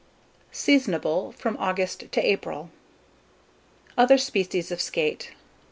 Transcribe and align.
Seasonable 0.51 1.33
from 1.35 1.55
August 1.57 2.11
to 2.11 2.25
April. 2.25 2.71
OTHER 3.99 4.17
SPECIES 4.17 4.71
OF 4.71 4.81
SKATE. 4.81 5.33